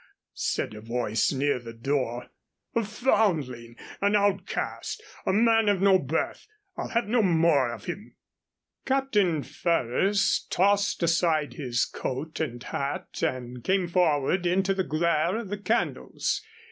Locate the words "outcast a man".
4.15-5.69